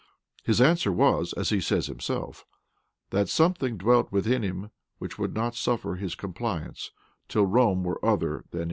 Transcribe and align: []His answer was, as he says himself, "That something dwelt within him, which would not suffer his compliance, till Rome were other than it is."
[]His 0.47 0.59
answer 0.59 0.91
was, 0.91 1.31
as 1.33 1.49
he 1.51 1.61
says 1.61 1.85
himself, 1.85 2.43
"That 3.11 3.29
something 3.29 3.77
dwelt 3.77 4.11
within 4.11 4.41
him, 4.41 4.71
which 4.97 5.19
would 5.19 5.35
not 5.35 5.53
suffer 5.53 5.93
his 5.93 6.15
compliance, 6.15 6.89
till 7.27 7.45
Rome 7.45 7.83
were 7.83 8.03
other 8.03 8.43
than 8.49 8.59
it 8.59 8.59
is." 8.59 8.59